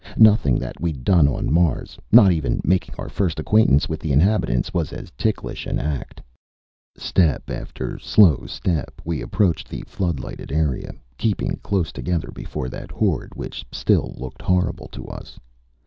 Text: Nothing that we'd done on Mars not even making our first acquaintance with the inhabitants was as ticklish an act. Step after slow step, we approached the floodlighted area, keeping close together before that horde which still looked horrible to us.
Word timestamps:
Nothing 0.17 0.57
that 0.57 0.81
we'd 0.81 1.03
done 1.03 1.27
on 1.27 1.53
Mars 1.53 1.99
not 2.11 2.31
even 2.31 2.59
making 2.63 2.95
our 2.95 3.07
first 3.07 3.39
acquaintance 3.39 3.87
with 3.87 3.99
the 3.99 4.11
inhabitants 4.11 4.73
was 4.73 4.91
as 4.91 5.11
ticklish 5.15 5.67
an 5.67 5.77
act. 5.77 6.19
Step 6.97 7.51
after 7.51 7.99
slow 7.99 8.47
step, 8.47 8.99
we 9.05 9.21
approached 9.21 9.69
the 9.69 9.83
floodlighted 9.83 10.51
area, 10.51 10.95
keeping 11.19 11.57
close 11.61 11.91
together 11.91 12.31
before 12.33 12.67
that 12.67 12.89
horde 12.89 13.35
which 13.35 13.63
still 13.71 14.15
looked 14.17 14.41
horrible 14.41 14.87
to 14.87 15.05
us. 15.05 15.39